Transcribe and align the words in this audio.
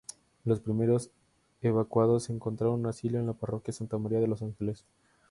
Los 0.45 0.59
primeros 0.61 1.11
evacuados 1.61 2.31
encontraron 2.31 2.87
asilo 2.87 3.19
en 3.19 3.27
la 3.27 3.33
Parroquia 3.33 3.71
Santa 3.71 3.99
María 3.99 4.19
de 4.19 4.25
los 4.27 4.41
Ángeles. 4.41 4.83